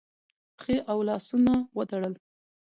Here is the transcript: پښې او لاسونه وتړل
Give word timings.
پښې 0.57 0.75
او 0.91 0.97
لاسونه 1.07 1.53
وتړل 1.77 2.13